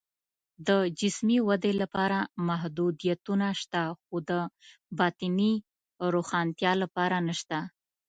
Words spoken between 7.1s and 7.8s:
نشته